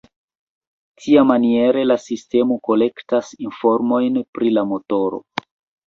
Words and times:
Tiamaniere 1.01 1.83
la 1.91 1.99
sistemo 2.07 2.59
kolektas 2.71 3.33
informojn 3.49 4.21
pri 4.35 4.55
la 4.59 4.69
motoro. 4.75 5.27